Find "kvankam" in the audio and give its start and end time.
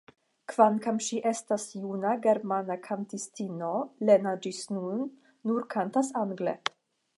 0.51-0.95